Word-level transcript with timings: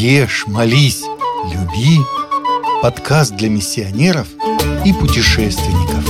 Ешь, 0.00 0.44
молись, 0.46 1.02
люби. 1.52 1.98
Подкаст 2.82 3.34
для 3.34 3.48
миссионеров 3.48 4.28
и 4.84 4.92
путешественников. 4.92 6.04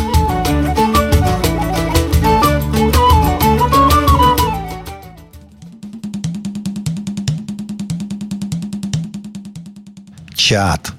Чат. 10.34 10.92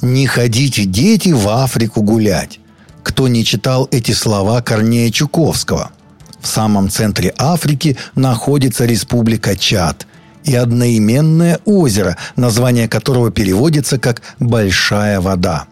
Не 0.00 0.26
ходите, 0.26 0.86
дети, 0.86 1.28
в 1.28 1.46
Африку 1.50 2.00
гулять. 2.00 2.58
Кто 3.02 3.28
не 3.28 3.44
читал 3.44 3.86
эти 3.90 4.12
слова 4.12 4.62
Корнея 4.62 5.10
Чуковского? 5.10 5.92
В 6.40 6.46
самом 6.46 6.88
центре 6.88 7.34
Африки 7.36 7.98
находится 8.14 8.86
республика 8.86 9.58
Чад– 9.58 10.06
и 10.44 10.54
одноименное 10.54 11.58
озеро, 11.64 12.16
название 12.36 12.88
которого 12.88 13.30
переводится 13.30 13.98
как 13.98 14.22
«большая 14.38 15.20
вода». 15.20 15.66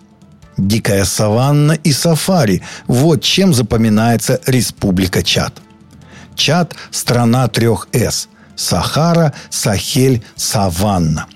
Дикая 0.57 1.05
саванна 1.05 1.73
и 1.73 1.93
сафари– 1.93 2.63
вот 2.87 3.23
чем 3.23 3.55
запоминается 3.55 4.41
Республика 4.47 5.23
Чад. 5.23 5.55
Чад– 6.35 6.75
страна 6.91 7.49
трех 7.49 7.89
«С»– 7.93 8.29
Сахара, 8.57 9.33
Сахель, 9.51 10.23
Саванна. 10.37 11.27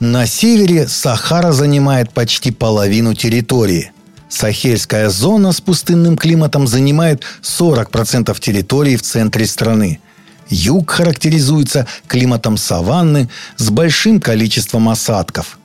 На 0.00 0.26
севере 0.26 0.88
Сахара 0.88 1.52
занимает 1.52 2.12
почти 2.12 2.50
половину 2.50 3.14
территории. 3.14 3.92
Сахельская 4.28 5.10
зона 5.10 5.52
с 5.52 5.60
пустынным 5.60 6.16
климатом 6.16 6.66
занимает 6.66 7.22
40% 7.42 8.38
территории 8.40 8.96
в 8.96 9.02
центре 9.02 9.46
страны– 9.46 10.00
Юг 10.52 10.90
характеризуется 10.90 11.86
климатом 12.06 12.58
саванны 12.58 13.30
с 13.56 13.70
большим 13.70 14.20
количеством 14.20 14.90
осадков. 14.90 15.58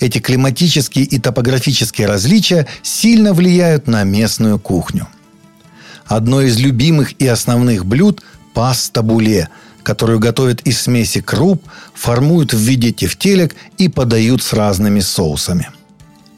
Эти 0.00 0.18
климатические 0.18 1.04
и 1.04 1.18
топографические 1.18 2.08
различия 2.08 2.66
сильно 2.82 3.32
влияют 3.32 3.86
на 3.86 4.02
местную 4.02 4.58
кухню. 4.58 5.06
Одно 6.06 6.42
из 6.42 6.58
любимых 6.58 7.12
и 7.20 7.26
основных 7.26 7.86
блюд– 7.86 8.22
паста 8.54 9.02
буле, 9.02 9.48
которую 9.84 10.18
готовят 10.18 10.62
из 10.62 10.80
смеси 10.80 11.20
круп, 11.20 11.62
формуют 11.94 12.52
в 12.52 12.58
виде 12.58 12.92
тефтелек 12.92 13.54
и 13.76 13.88
подают 13.88 14.42
с 14.42 14.52
разными 14.52 15.00
соусами. 15.00 15.68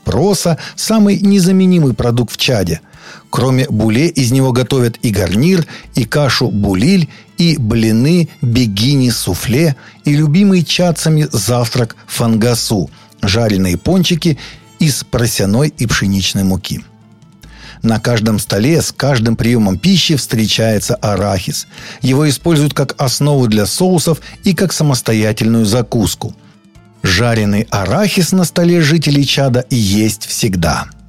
Проса– 0.05 0.59
самый 0.77 1.19
незаменимый 1.19 1.95
продукт 1.95 2.33
в 2.33 2.37
Чаде– 2.37 2.81
Кроме 3.31 3.67
буле 3.69 4.09
из 4.09 4.33
него 4.33 4.53
готовят 4.53 4.97
и 5.03 5.11
гарнир, 5.11 5.67
и 5.95 6.05
кашу 6.05 6.51
булиль, 6.51 7.09
и 7.41 7.57
блины, 7.57 8.29
бегини, 8.43 9.09
суфле, 9.09 9.75
и 10.05 10.15
любимый 10.15 10.63
чацами 10.63 11.27
завтрак 11.33 11.97
фангасу– 12.07 12.91
жареные 13.23 13.79
пончики 13.79 14.39
из 14.79 15.05
просяной 15.05 15.69
и 15.69 15.87
пшеничной 15.87 16.45
муки. 16.45 16.85
На 17.83 17.99
каждом 17.99 18.39
столе 18.39 18.83
с 18.83 18.93
каждым 18.93 19.37
приемом 19.37 19.79
пищи 19.79 20.17
встречается 20.17 20.97
арахис. 20.97 21.67
Его 22.03 22.29
используют 22.29 22.75
как 22.75 22.95
основу 23.01 23.49
для 23.49 23.65
соусов 23.65 24.21
и 24.45 24.53
как 24.53 24.75
самостоятельную 24.75 25.65
закуску. 25.65 26.37
Жареный 27.03 27.67
арахис 27.71 28.33
на 28.33 28.45
столе 28.45 28.83
жителей 28.83 29.25
чада 29.25 29.65
есть 29.71 30.27
всегда– 30.27 30.87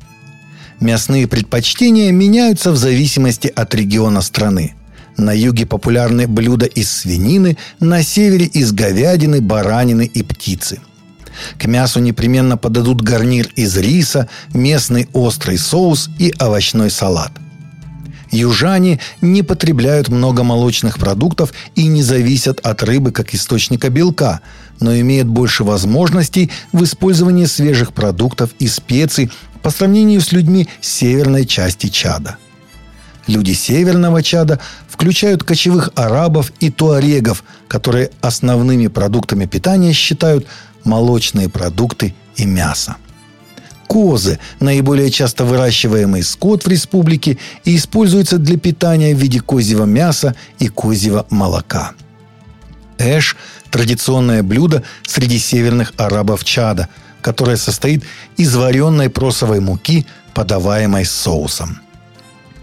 Мясные 0.82 1.28
предпочтения 1.28 2.12
меняются 2.12 2.72
в 2.72 2.76
зависимости 2.76 3.48
от 3.56 3.76
региона 3.76 4.22
страны. 4.22 4.74
На 5.22 5.34
юге 5.34 5.68
популярны 5.68 6.26
блюда 6.28 6.66
из 6.66 6.92
свинины, 6.92 7.56
на 7.80 8.02
севере 8.02 8.46
из 8.46 8.72
говядины, 8.72 9.40
баранины 9.40 10.10
и 10.12 10.24
птицы. 10.24 10.80
К 11.60 11.66
мясу 11.68 12.00
непременно 12.00 12.58
подадут 12.58 13.04
гарнир 13.04 13.48
из 13.56 13.78
риса, 13.78 14.28
местный 14.56 15.08
острый 15.14 15.60
соус 15.60 16.10
и 16.18 16.34
овощной 16.40 16.90
салат. 16.90 17.32
Южане 18.32 19.00
не 19.22 19.44
потребляют 19.44 20.10
много 20.10 20.42
молочных 20.42 20.98
продуктов 20.98 21.54
и 21.76 21.86
не 21.86 22.02
зависят 22.02 22.60
от 22.62 22.82
рыбы 22.82 23.12
как 23.12 23.36
источника 23.36 23.90
белка, 23.92 24.42
но 24.80 24.98
имеют 24.98 25.28
больше 25.28 25.64
возможностей 25.64 26.50
в 26.72 26.84
использовании 26.84 27.46
свежих 27.46 27.94
продуктов 27.94 28.56
и 28.58 28.68
специй 28.68 29.30
по 29.62 29.70
сравнению 29.70 30.20
с 30.20 30.32
людьми 30.32 30.68
северной 30.82 31.46
части 31.46 31.90
Чада. 31.90 32.38
Люди 33.32 33.54
северного 33.54 34.22
Чада 34.22 34.60
включают 34.90 35.46
кочевых 35.46 35.92
арабов 35.96 36.52
и 36.60 36.70
туарегов, 36.70 37.46
которые 37.70 38.10
основными 38.20 38.88
продуктами 38.88 39.46
питания 39.46 39.94
считают 39.94 40.46
молочные 40.84 41.48
продукты 41.48 42.14
и 42.36 42.46
мясо. 42.46 42.98
Козы– 43.88 44.38
наиболее 44.60 45.10
часто 45.12 45.46
выращиваемый 45.46 46.24
скот 46.24 46.66
в 46.66 46.68
республике 46.68 47.38
и 47.64 47.78
используются 47.78 48.38
для 48.38 48.58
питания 48.58 49.16
в 49.16 49.18
виде 49.18 49.40
козьего 49.40 49.86
мяса 49.86 50.36
и 50.60 50.68
козьего 50.68 51.26
молока. 51.30 51.94
Эш– 52.98 53.38
традиционное 53.72 54.44
блюдо 54.44 54.84
среди 55.04 55.40
северных 55.40 55.94
арабов 55.96 56.44
Чада– 56.44 56.90
которая 57.22 57.56
состоит 57.56 58.04
из 58.36 58.56
вареной 58.56 59.12
просовой 59.12 59.60
муки, 59.60 60.08
подаваемой 60.34 61.06
соусом. 61.06 61.80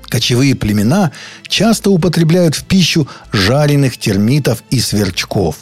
Кочевые 0.08 0.54
племена 0.54 1.12
часто 1.46 1.90
употребляют 1.90 2.54
в 2.54 2.64
пищу 2.64 3.08
жареных 3.32 3.98
термитов 3.98 4.62
и 4.70 4.80
сверчков. 4.80 5.56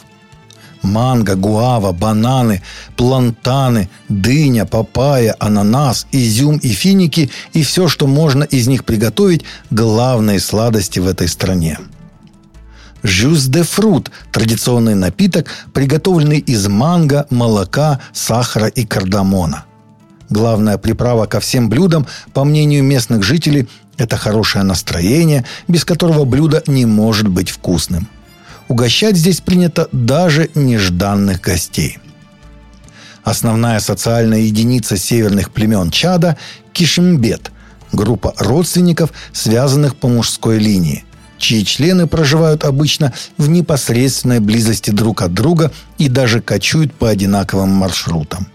Манго, 0.81 1.35
гуава, 1.35 1.91
бананы, 1.91 2.61
плантаны, 2.95 3.89
дыня, 4.09 4.65
папайя, 4.65 5.35
ананас, 5.39 6.07
изюм 6.11 6.57
и 6.57 6.69
финики 6.69 7.29
и 7.53 7.63
все, 7.63 7.87
что 7.87 8.07
можно 8.07 8.43
из 8.43 8.67
них 8.67 8.85
приготовить– 8.85 9.43
главные 9.69 10.39
сладости 10.39 10.99
в 10.99 11.07
этой 11.07 11.27
стране– 11.27 11.79
Жюз 13.03 13.45
де 13.45 13.63
фрут– 13.63 14.11
традиционный 14.31 14.95
напиток, 14.95 15.47
приготовленный 15.73 16.39
из 16.39 16.67
манго, 16.67 17.25
молока, 17.29 17.99
сахара 18.11 18.67
и 18.67 18.85
кардамона. 18.85 19.65
Главная 20.29 20.77
приправа 20.77 21.25
ко 21.25 21.39
всем 21.39 21.69
блюдам, 21.69 22.05
по 22.33 22.43
мнению 22.43 22.83
местных 22.83 23.23
жителей, 23.23 23.67
это 23.97 24.17
хорошее 24.17 24.63
настроение, 24.63 25.45
без 25.67 25.85
которого 25.85 26.25
блюдо 26.25 26.63
не 26.67 26.85
может 26.85 27.27
быть 27.27 27.49
вкусным. 27.49 28.07
Угощать 28.67 29.15
здесь 29.15 29.41
принято 29.41 29.87
даже 29.91 30.49
нежданных 30.55 31.41
гостей. 31.41 31.99
Основная 33.23 33.79
социальная 33.79 34.39
единица 34.39 34.97
северных 34.97 35.51
племен 35.51 35.91
Чада– 35.91 36.37
кишимбет– 36.73 37.51
группа 37.91 38.33
родственников, 38.37 39.11
связанных 39.33 39.95
по 39.95 40.07
мужской 40.07 40.59
линии 40.59 41.03
чьи 41.37 41.63
члены 41.65 42.07
проживают 42.07 42.65
обычно 42.65 43.13
в 43.37 43.49
непосредственной 43.49 44.39
близости 44.39 44.91
друг 44.91 45.21
от 45.21 45.33
друга 45.33 45.71
и 45.97 46.09
даже 46.09 46.41
кочуют 46.41 46.93
по 46.93 47.09
одинаковым 47.09 47.69
маршрутам. 47.69 48.47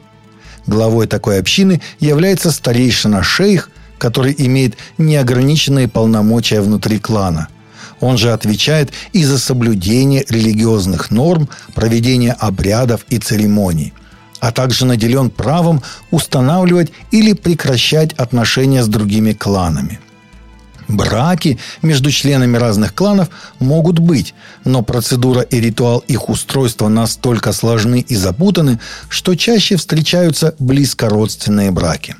Главой 0.66 1.06
такой 1.06 1.38
общины 1.38 1.80
является 1.98 2.50
старейшина 2.50 3.22
шейх, 3.22 3.70
который 4.02 4.34
имеет 4.36 4.76
неограниченные 4.98 5.86
полномочия 5.86 6.60
внутри 6.60 6.98
клана. 6.98 7.46
Он 8.00 8.18
же 8.18 8.32
отвечает 8.32 8.90
и 9.12 9.24
за 9.24 9.38
соблюдение 9.38 10.24
религиозных 10.28 11.12
норм, 11.12 11.48
проведение 11.72 12.32
обрядов 12.32 13.06
и 13.10 13.18
церемоний, 13.18 13.92
а 14.40 14.50
также 14.50 14.86
наделен 14.86 15.30
правом 15.30 15.82
устанавливать 16.10 16.90
или 17.12 17.32
прекращать 17.32 18.12
отношения 18.14 18.82
с 18.82 18.88
другими 18.88 19.34
кланами– 19.34 20.00
Браки 20.88 21.58
между 21.80 22.10
членами 22.10 22.58
разных 22.58 22.92
кланов 22.94 23.28
могут 23.60 23.98
быть, 23.98 24.34
но 24.64 24.82
процедура 24.82 25.40
и 25.40 25.60
ритуал 25.60 26.00
их 26.00 26.28
устройства 26.28 26.88
настолько 26.88 27.52
сложны 27.52 28.00
и 28.00 28.14
запутаны, 28.14 28.78
что 29.08 29.34
чаще 29.34 29.76
встречаются 29.76 30.54
близкородственные 30.58 31.70
браки. 31.70 32.16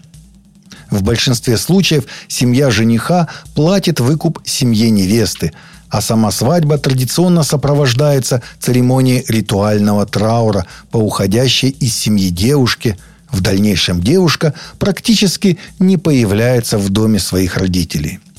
В 0.93 1.03
большинстве 1.03 1.57
случаев 1.57 2.05
семья 2.29 2.71
жениха 2.71 3.27
платит 3.55 3.99
выкуп 3.99 4.41
семье 4.45 4.91
невесты, 4.91 5.53
а 5.89 6.03
сама 6.03 6.31
свадьба 6.31 6.77
традиционно 6.77 7.45
сопровождается 7.45 8.43
церемонией 8.61 9.25
ритуального 9.27 10.05
траура 10.05 10.67
по 10.91 10.99
уходящей 10.99 11.71
из 11.71 11.97
семьи 11.97 12.29
девушке. 12.29 12.99
В 13.31 13.41
дальнейшем 13.41 14.03
девушка 14.03 14.53
практически 14.79 15.59
не 15.79 15.97
появляется 15.97 16.77
в 16.77 16.91
доме 16.91 17.19
своих 17.19 17.57
родителей– 17.57 18.21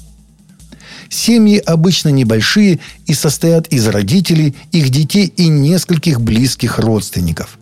Семьи 1.10 1.60
обычно 1.60 2.10
небольшие 2.10 2.80
и 3.06 3.14
состоят 3.14 3.68
из 3.68 3.88
родителей, 3.88 4.56
их 4.72 4.90
детей 4.90 5.32
и 5.38 5.48
нескольких 5.48 6.20
близких 6.20 6.80
родственников. 6.80 7.60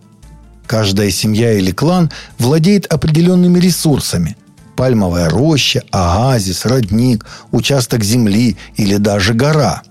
Каждая 0.67 1.11
семья 1.11 1.51
или 1.51 1.71
клан 1.71 2.09
владеет 2.37 2.85
определенными 2.85 3.59
ресурсами– 3.59 4.37
пальмовая 4.81 5.29
роща, 5.29 5.83
оазис, 5.91 6.65
родник, 6.65 7.23
участок 7.51 8.03
земли 8.03 8.57
или 8.77 8.97
даже 8.97 9.35
гора. 9.35 9.83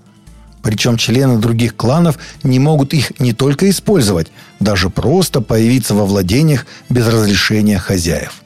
Причем 0.61 0.97
члены 0.97 1.37
других 1.37 1.77
кланов 1.77 2.17
не 2.43 2.59
могут 2.59 2.93
их 2.93 3.17
не 3.17 3.31
только 3.31 3.69
использовать, 3.69 4.27
даже 4.59 4.89
просто 4.89 5.39
появиться 5.39 5.95
во 5.95 6.05
владениях 6.05 6.65
без 6.89 7.07
разрешения 7.07 7.79
хозяев. 7.79 8.43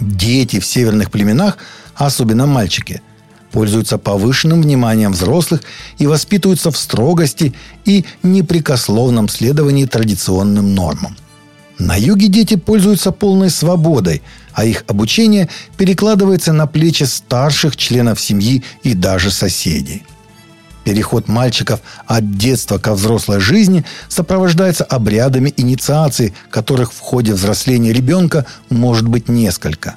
Дети 0.00 0.58
в 0.58 0.64
северных 0.64 1.10
племенах, 1.10 1.58
особенно 1.96 2.46
мальчики, 2.46 3.02
пользуются 3.50 3.98
повышенным 3.98 4.62
вниманием 4.62 5.12
взрослых 5.12 5.60
и 5.98 6.06
воспитываются 6.06 6.70
в 6.70 6.78
строгости 6.78 7.52
и 7.84 8.06
непрекословном 8.22 9.28
следовании 9.28 9.84
традиционным 9.84 10.74
нормам. 10.74 11.14
На 11.82 11.96
юге 11.96 12.28
дети 12.28 12.54
пользуются 12.54 13.10
полной 13.10 13.50
свободой, 13.50 14.22
а 14.52 14.64
их 14.64 14.84
обучение 14.86 15.48
перекладывается 15.76 16.52
на 16.52 16.68
плечи 16.68 17.02
старших 17.02 17.76
членов 17.76 18.20
семьи 18.20 18.62
и 18.84 18.94
даже 18.94 19.32
соседей. 19.32 20.04
Переход 20.84 21.26
мальчиков 21.26 21.80
от 22.06 22.36
детства 22.36 22.78
ко 22.78 22.94
взрослой 22.94 23.40
жизни 23.40 23.84
сопровождается 24.08 24.84
обрядами 24.84 25.52
инициации, 25.56 26.34
которых 26.50 26.92
в 26.92 27.00
ходе 27.00 27.32
взросления 27.32 27.92
ребенка 27.92 28.46
может 28.70 29.08
быть 29.08 29.28
несколько. 29.28 29.96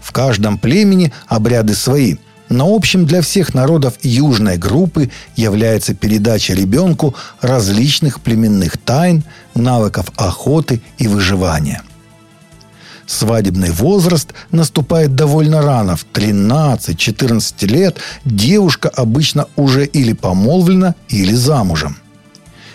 В 0.00 0.10
каждом 0.10 0.58
племени 0.58 1.12
обряды 1.28 1.76
свои, 1.76 2.16
но 2.48 2.74
общим 2.74 3.06
для 3.06 3.22
всех 3.22 3.54
народов 3.54 3.94
южной 4.02 4.56
группы 4.56 5.10
является 5.34 5.94
передача 5.94 6.54
ребенку 6.54 7.14
различных 7.40 8.20
племенных 8.20 8.78
тайн, 8.78 9.24
навыков 9.54 10.12
охоты 10.16 10.80
и 10.98 11.08
выживания. 11.08 11.82
Свадебный 13.06 13.70
возраст 13.70 14.32
наступает 14.50 15.14
довольно 15.14 15.62
рано. 15.62 15.96
В 15.96 16.06
13-14 16.12 17.66
лет 17.66 17.98
девушка 18.24 18.88
обычно 18.88 19.46
уже 19.54 19.86
или 19.86 20.12
помолвлена, 20.12 20.96
или 21.08 21.32
замужем. 21.32 21.96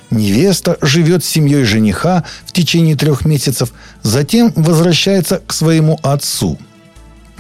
Невеста 0.10 0.78
живет 0.82 1.24
с 1.24 1.30
семьей 1.30 1.64
жениха 1.64 2.24
в 2.46 2.52
течение 2.52 2.96
трех 2.96 3.26
месяцев, 3.26 3.74
затем 4.04 4.52
возвращается 4.56 5.42
к 5.46 5.54
своему 5.54 6.00
отцу– 6.02 6.58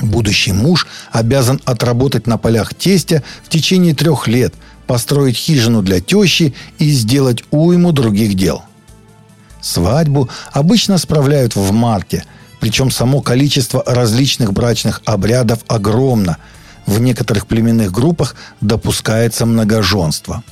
Будущий 0.01 0.51
муж 0.51 0.87
обязан 1.11 1.61
отработать 1.65 2.27
на 2.27 2.37
полях 2.37 2.73
тестя 2.73 3.23
в 3.43 3.49
течение 3.49 3.93
трех 3.93 4.27
лет, 4.27 4.53
построить 4.87 5.37
хижину 5.37 5.81
для 5.81 5.99
тещи 5.99 6.53
и 6.79 6.89
сделать 6.89 7.43
уйму 7.51 7.91
других 7.91 8.33
дел. 8.33 8.63
Свадьбу 9.61 10.27
обычно 10.51 10.97
справляют 10.97 11.55
в 11.55 11.71
марте, 11.71 12.25
причем 12.59 12.89
само 12.89 13.21
количество 13.21 13.83
различных 13.85 14.53
брачных 14.53 15.01
обрядов 15.05 15.59
огромно. 15.67 16.37
В 16.87 16.99
некоторых 16.99 17.45
племенных 17.45 17.91
группах 17.91 18.35
допускается 18.59 19.45
многоженство. 19.45 20.43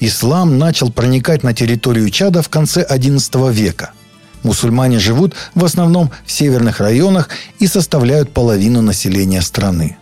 Ислам 0.00 0.58
начал 0.58 0.92
проникать 0.92 1.42
на 1.42 1.54
территорию 1.54 2.10
Чада 2.10 2.42
в 2.42 2.50
конце 2.50 2.86
XI 2.88 3.52
века– 3.52 3.92
Мусульмане 4.42 4.98
живут 4.98 5.34
в 5.54 5.64
основном 5.64 6.10
в 6.24 6.32
северных 6.32 6.80
районах 6.80 7.28
и 7.58 7.66
составляют 7.66 8.32
половину 8.32 8.82
населения 8.82 9.42
страны. 9.42 9.96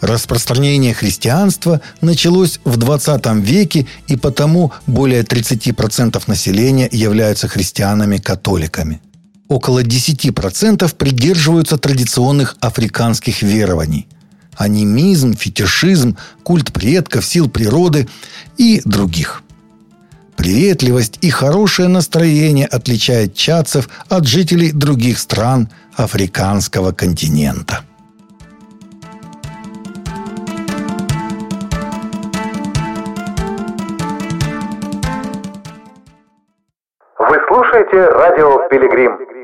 Распространение 0.00 0.92
христианства 0.92 1.80
началось 2.00 2.60
в 2.64 2.76
20 2.76 3.26
веке, 3.36 3.86
и 4.08 4.16
потому 4.16 4.72
более 4.86 5.22
30% 5.22 6.22
населения 6.26 6.88
являются 6.92 7.48
христианами-католиками. 7.48 9.00
Около 9.48 9.82
10% 9.82 10.94
придерживаются 10.96 11.78
традиционных 11.78 12.56
африканских 12.60 13.42
верований. 13.42 14.06
Анимизм, 14.54 15.34
фетишизм, 15.34 16.16
культ 16.42 16.72
предков, 16.72 17.24
сил 17.24 17.48
природы 17.48 18.08
и 18.58 18.82
других– 18.84 19.42
Приветливость 20.36 21.18
и 21.22 21.30
хорошее 21.30 21.88
настроение 21.88 22.66
отличает 22.66 23.34
чадцев 23.34 23.88
от 24.08 24.26
жителей 24.26 24.72
других 24.72 25.18
стран 25.18 25.68
африканского 25.96 26.92
континента. 26.92 27.80
Вы 37.18 37.36
слушаете 37.48 38.08
радио 38.08 38.68
«Пилигрим». 38.68 39.35